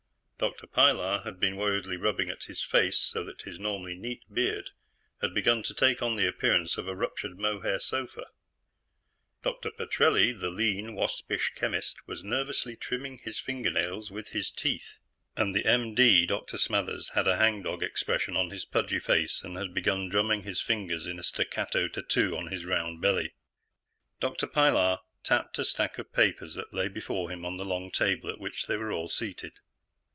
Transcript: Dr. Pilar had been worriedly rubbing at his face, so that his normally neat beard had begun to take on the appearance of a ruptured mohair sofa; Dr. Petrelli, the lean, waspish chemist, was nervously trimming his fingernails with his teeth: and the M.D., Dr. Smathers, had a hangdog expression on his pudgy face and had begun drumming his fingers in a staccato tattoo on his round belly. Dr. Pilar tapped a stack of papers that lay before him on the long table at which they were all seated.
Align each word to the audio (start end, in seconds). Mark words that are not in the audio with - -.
Dr. 0.49 0.65
Pilar 0.65 1.19
had 1.19 1.39
been 1.39 1.55
worriedly 1.55 1.97
rubbing 1.97 2.31
at 2.31 2.45
his 2.45 2.63
face, 2.63 2.97
so 2.97 3.23
that 3.25 3.43
his 3.43 3.59
normally 3.59 3.93
neat 3.93 4.23
beard 4.33 4.71
had 5.21 5.35
begun 5.35 5.61
to 5.61 5.73
take 5.75 6.01
on 6.01 6.15
the 6.15 6.25
appearance 6.25 6.79
of 6.79 6.87
a 6.87 6.95
ruptured 6.95 7.37
mohair 7.37 7.77
sofa; 7.79 8.25
Dr. 9.43 9.69
Petrelli, 9.69 10.31
the 10.31 10.49
lean, 10.49 10.95
waspish 10.95 11.53
chemist, 11.55 11.97
was 12.07 12.23
nervously 12.23 12.75
trimming 12.75 13.19
his 13.19 13.37
fingernails 13.39 14.09
with 14.09 14.29
his 14.29 14.49
teeth: 14.49 14.97
and 15.37 15.55
the 15.55 15.63
M.D., 15.63 16.25
Dr. 16.25 16.57
Smathers, 16.57 17.09
had 17.09 17.27
a 17.27 17.37
hangdog 17.37 17.83
expression 17.83 18.35
on 18.35 18.49
his 18.49 18.65
pudgy 18.65 18.97
face 18.99 19.43
and 19.43 19.55
had 19.57 19.75
begun 19.75 20.09
drumming 20.09 20.41
his 20.41 20.59
fingers 20.59 21.05
in 21.05 21.19
a 21.19 21.23
staccato 21.23 21.87
tattoo 21.87 22.35
on 22.35 22.47
his 22.47 22.65
round 22.65 22.99
belly. 22.99 23.35
Dr. 24.19 24.47
Pilar 24.47 25.01
tapped 25.23 25.59
a 25.59 25.63
stack 25.63 25.99
of 25.99 26.11
papers 26.11 26.55
that 26.55 26.73
lay 26.73 26.87
before 26.87 27.29
him 27.31 27.45
on 27.45 27.57
the 27.57 27.65
long 27.65 27.91
table 27.91 28.27
at 28.31 28.39
which 28.39 28.65
they 28.65 28.75
were 28.75 28.91
all 28.91 29.07
seated. 29.07 29.53